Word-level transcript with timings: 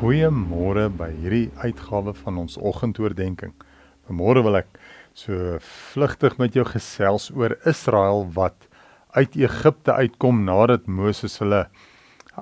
Goeiemôre 0.00 0.86
by 0.96 1.10
hierdie 1.12 1.50
uitgawe 1.60 2.14
van 2.16 2.38
ons 2.40 2.54
oggendoordenkings. 2.56 3.66
Vanmôre 4.08 4.40
wil 4.46 4.56
ek 4.62 4.68
so 5.12 5.58
vlugtig 5.60 6.38
met 6.40 6.54
jou 6.56 6.62
gesels 6.64 7.26
oor 7.36 7.52
Israel 7.68 8.22
wat 8.32 8.64
uit 9.12 9.34
Egipte 9.36 9.92
uitkom 9.92 10.38
nadat 10.46 10.86
Moses 10.88 11.34
hulle 11.42 11.66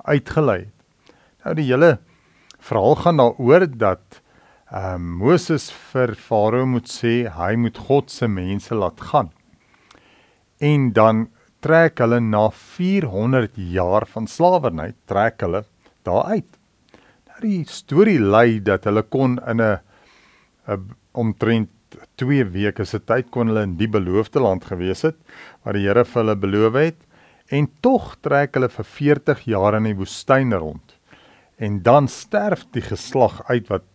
uitgelei 0.05 0.55
het. 0.61 1.17
Nou 1.43 1.55
die 1.57 1.65
hele 1.67 1.89
verhaal 2.69 2.95
gaan 3.01 3.19
daaroor 3.19 3.65
dat 3.73 4.21
uh, 4.71 4.95
Moses 4.95 5.67
vir 5.89 6.13
Farao 6.15 6.63
moet 6.77 6.87
sê 6.87 7.25
hy 7.27 7.49
moet 7.59 7.81
God 7.89 8.07
se 8.13 8.29
mense 8.31 8.71
laat 8.71 9.03
gaan. 9.09 9.33
En 10.63 10.93
dan 10.95 11.27
trek 11.59 11.99
hulle 11.99 12.21
na 12.23 12.45
400 12.55 13.59
jaar 13.75 14.07
van 14.15 14.31
slawerny 14.31 14.93
trek 15.11 15.43
hulle 15.43 15.65
daar 16.07 16.23
uit 16.37 16.58
die 17.41 17.63
storie 17.67 18.19
lei 18.19 18.59
dat 18.59 18.85
hulle 18.89 19.03
kon 19.03 19.39
in 19.47 19.61
'n 19.61 19.79
omtrent 21.13 21.69
2 22.21 22.45
weke 22.53 22.85
se 22.85 22.99
tyd 22.99 23.29
kon 23.31 23.47
hulle 23.47 23.63
in 23.63 23.77
die 23.77 23.87
beloofde 23.87 24.39
land 24.39 24.65
gewees 24.65 25.01
het 25.07 25.17
waar 25.63 25.73
die 25.73 25.87
Here 25.87 26.05
vir 26.05 26.21
hulle 26.21 26.35
beloof 26.35 26.73
het 26.73 26.99
en 27.49 27.67
tog 27.81 28.15
trek 28.21 28.55
hulle 28.57 28.69
vir 28.69 28.85
40 28.85 29.45
jaar 29.49 29.77
in 29.79 29.89
die 29.89 29.97
woestyn 29.97 30.53
rond. 30.53 30.95
En 31.57 31.81
dan 31.83 32.07
sterf 32.07 32.65
die 32.75 32.85
geslag 32.85 33.41
uit 33.49 33.67
wat 33.69 33.87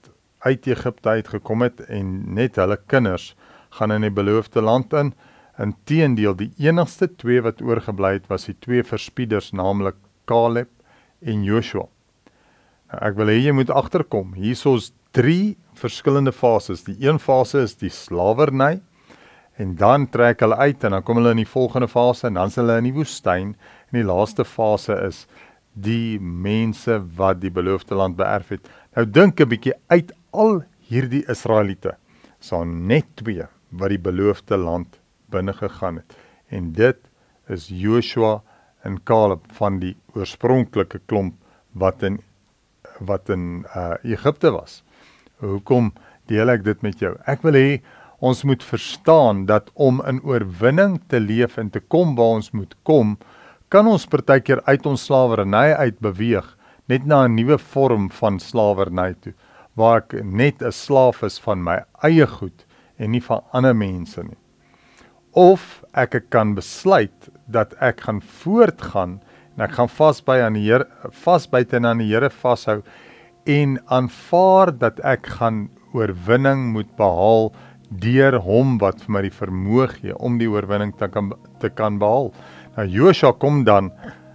uit 0.45 0.67
Egipte 0.69 1.09
uitgekom 1.09 1.63
het 1.65 1.81
en 1.89 2.35
net 2.37 2.59
hulle 2.61 2.77
kinders 2.91 3.33
gaan 3.79 3.95
in 3.95 4.05
die 4.05 4.13
beloofde 4.13 4.61
land 4.61 4.93
in. 4.93 5.15
Inteendeel 5.59 6.35
die 6.37 6.51
enigste 6.59 7.09
twee 7.09 7.41
wat 7.41 7.63
oorgebly 7.63 8.17
het 8.19 8.29
was 8.29 8.49
die 8.51 8.59
twee 8.59 8.85
verspieders 8.85 9.53
naamlik 9.53 9.97
Caleb 10.29 10.69
en 11.23 11.45
Joshua. 11.47 11.94
Ek 13.03 13.17
wil 13.19 13.33
hê 13.33 13.39
jy 13.41 13.55
moet 13.57 13.71
agterkom. 13.71 14.35
Hierso's 14.39 14.93
3 15.17 15.55
verskillende 15.79 16.33
fases. 16.33 16.85
Die 16.87 16.97
een 17.07 17.19
fase 17.19 17.65
is 17.65 17.75
die 17.81 17.91
slawerny 17.91 18.81
en 19.57 19.75
dan 19.79 20.09
trek 20.11 20.43
hulle 20.43 20.57
uit 20.59 20.85
en 20.85 20.97
dan 20.97 21.03
kom 21.07 21.21
hulle 21.21 21.35
in 21.37 21.43
die 21.45 21.49
volgende 21.49 21.89
fase 21.89 22.27
en 22.27 22.39
dan 22.39 22.51
is 22.51 22.59
hulle 22.59 22.79
in 22.81 22.89
die 22.89 22.95
woestyn 22.97 23.53
en 23.55 23.99
die 23.99 24.07
laaste 24.07 24.45
fase 24.45 24.97
is 25.07 25.25
die 25.75 26.19
mense 26.19 26.99
wat 27.19 27.41
die 27.43 27.53
beloofde 27.55 27.99
land 27.99 28.19
beerf 28.19 28.51
het. 28.55 28.69
Nou 28.95 29.07
dink 29.07 29.41
'n 29.41 29.49
bietjie 29.49 29.75
uit 29.91 30.13
al 30.33 30.63
hierdie 30.89 31.25
Israeliete. 31.29 31.97
So 32.41 32.65
net 32.65 33.07
twee 33.17 33.47
wat 33.71 33.89
die 33.91 33.99
beloofde 33.99 34.57
land 34.57 34.99
binne 35.31 35.53
gegaan 35.53 35.97
het. 35.97 36.17
En 36.51 36.73
dit 36.73 36.99
is 37.49 37.69
Joshua 37.69 38.43
en 38.85 39.03
Caleb 39.03 39.41
van 39.53 39.79
die 39.81 39.97
oorspronklike 40.15 41.01
klomp 41.07 41.35
wat 41.73 42.03
in 42.03 42.21
wat 43.01 43.29
in 43.29 43.65
uh 43.77 43.95
Egipte 44.03 44.51
was. 44.51 44.83
Hoekom 45.43 45.93
deel 46.27 46.51
ek 46.51 46.65
dit 46.65 46.83
met 46.83 46.99
jou? 46.99 47.15
Ek 47.27 47.43
wil 47.43 47.59
hê 47.59 47.69
ons 48.25 48.45
moet 48.45 48.63
verstaan 48.63 49.45
dat 49.47 49.71
om 49.75 50.01
in 50.09 50.23
oorwinning 50.25 51.01
te 51.09 51.21
leef 51.21 51.59
en 51.59 51.71
te 51.71 51.81
kom 51.81 52.15
waar 52.17 52.39
ons 52.41 52.53
moet 52.53 52.75
kom, 52.83 53.17
kan 53.69 53.87
ons 53.87 54.07
partykeer 54.07 54.63
uit 54.65 54.87
ons 54.87 55.05
slawerny 55.05 55.73
uit 55.75 55.99
beweeg 56.01 56.47
net 56.89 57.07
na 57.07 57.25
'n 57.25 57.35
nuwe 57.35 57.59
vorm 57.59 58.11
van 58.11 58.39
slawerny 58.39 59.15
toe 59.21 59.35
waar 59.75 60.03
ek 60.03 60.25
net 60.25 60.63
'n 60.63 60.73
slaaf 60.73 61.23
is 61.23 61.39
van 61.39 61.63
my 61.63 61.83
eie 62.03 62.27
goed 62.27 62.67
en 62.99 63.11
nie 63.11 63.23
van 63.23 63.43
ander 63.53 63.75
mense 63.75 64.23
nie. 64.23 64.39
Of 65.33 65.83
ek 65.95 66.31
kan 66.31 66.55
besluit 66.55 67.31
dat 67.47 67.75
ek 67.81 68.01
gaan 68.01 68.23
voortgaan 68.23 69.21
en 69.55 69.65
ek 69.67 69.77
gaan 69.79 69.91
vasby 69.91 70.41
aan 70.43 70.57
die 70.59 70.67
Here 70.67 70.87
vasbyt 71.25 71.75
en 71.79 71.87
aan 71.87 72.03
die 72.03 72.11
Here 72.11 72.31
vashou 72.31 72.81
en 73.51 73.77
aanvaar 73.93 74.73
dat 74.79 75.01
ek 75.05 75.29
gaan 75.39 75.69
oorwinning 75.95 76.73
moet 76.75 76.91
behaal 76.99 77.53
deur 78.03 78.39
hom 78.43 78.79
wat 78.83 79.05
vir 79.05 79.15
my 79.15 79.23
die 79.27 79.35
vermoë 79.35 79.91
gee 79.93 80.17
om 80.17 80.41
die 80.41 80.51
oorwinning 80.51 80.95
te 80.99 81.09
kan 81.13 81.31
te 81.63 81.71
kan 81.71 82.01
behaal. 82.03 82.33
Nou 82.77 82.87
Joshua 82.91 83.33
kom 83.39 83.63
dan 83.69 83.93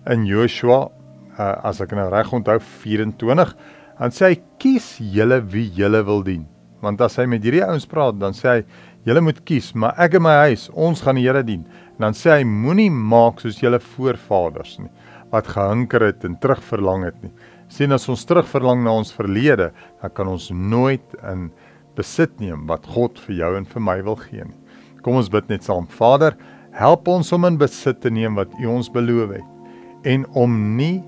in 0.09 0.23
Joshua 0.29 0.85
uh, 0.87 1.55
as 1.67 1.81
ek 1.83 1.95
nou 1.97 2.07
reg 2.13 2.31
onthou 2.33 2.59
24 2.61 3.55
dan 3.99 4.15
sê 4.15 4.31
hy 4.31 4.39
kies 4.61 4.93
julle 5.01 5.41
wie 5.51 5.67
julle 5.75 6.05
wil 6.07 6.23
dien. 6.23 6.47
Want 6.83 7.01
as 7.03 7.17
hy 7.19 7.25
met 7.29 7.43
hierdie 7.43 7.65
ouens 7.65 7.87
praat 7.89 8.19
dan 8.19 8.35
sê 8.37 8.49
hy 8.53 8.61
julle 9.07 9.23
moet 9.23 9.39
kies 9.47 9.71
maar 9.75 9.97
ek 10.01 10.17
en 10.19 10.25
my 10.25 10.35
huis 10.47 10.67
ons 10.73 11.01
gaan 11.03 11.19
die 11.19 11.25
Here 11.27 11.43
dien. 11.43 11.65
En 11.97 12.09
dan 12.09 12.17
sê 12.17 12.37
hy 12.37 12.43
moenie 12.47 12.89
maak 12.91 13.43
soos 13.43 13.61
julle 13.63 13.81
voorvaders 13.95 14.79
nie 14.83 14.91
wat 15.29 15.49
gehinker 15.53 16.01
het 16.07 16.23
en 16.25 16.37
terugverlang 16.41 17.03
het 17.05 17.17
nie. 17.21 17.33
Sien 17.69 17.93
as 17.93 18.07
ons 18.09 18.23
terugverlang 18.25 18.81
na 18.81 18.95
ons 18.97 19.11
verlede, 19.13 19.69
dan 20.01 20.13
kan 20.17 20.31
ons 20.31 20.47
nooit 20.49 21.05
in 21.29 21.51
besit 21.97 22.33
neem 22.41 22.63
wat 22.69 22.87
God 22.95 23.19
vir 23.27 23.35
jou 23.43 23.51
en 23.59 23.67
vir 23.69 23.83
my 23.85 23.99
wil 24.07 24.17
gee 24.23 24.47
nie. 24.47 24.57
Kom 25.05 25.19
ons 25.19 25.29
bid 25.31 25.51
net 25.51 25.67
saam. 25.67 25.85
Vader, 25.99 26.33
help 26.73 27.07
ons 27.11 27.29
om 27.35 27.45
in 27.45 27.59
besit 27.61 28.01
te 28.01 28.09
neem 28.13 28.39
wat 28.39 28.51
U 28.57 28.71
ons 28.73 28.89
beloof 28.93 29.37
het 29.37 30.09
en 30.09 30.23
om 30.39 30.53
nie 30.77 31.01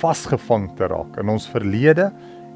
vasgevang 0.00 0.68
te 0.78 0.88
raak 0.90 1.18
in 1.22 1.30
ons 1.30 1.46
verlede 1.50 2.08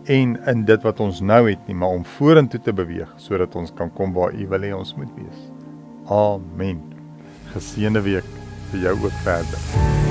en 0.04 0.36
in 0.46 0.64
dit 0.64 0.82
wat 0.82 1.00
ons 1.00 1.20
nou 1.20 1.42
het 1.50 1.66
nie, 1.66 1.76
maar 1.76 1.96
om 1.96 2.04
vorentoe 2.04 2.60
te 2.60 2.72
beweeg 2.72 3.12
sodat 3.16 3.56
ons 3.56 3.72
kan 3.74 3.92
kom 3.92 4.12
waar 4.16 4.34
U 4.34 4.48
wil 4.48 4.68
hê 4.68 4.74
ons 4.76 4.94
moet 4.96 5.14
wees. 5.16 5.48
Amen. 6.08 6.82
Geseënde 7.54 8.04
week 8.06 8.36
vir 8.70 8.86
jou 8.88 8.98
ook 9.04 9.24
verder. 9.24 10.07